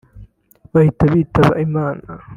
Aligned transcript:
bahita 0.73 1.03
bitaba 1.13 1.51
Imana 1.65 2.05